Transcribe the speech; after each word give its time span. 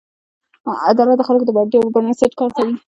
اداره 0.89 1.13
د 1.17 1.21
خلکو 1.27 1.43
د 1.47 1.49
اړتیاوو 1.61 1.93
پر 1.93 2.01
بنسټ 2.05 2.31
کار 2.39 2.51
کوي. 2.57 2.73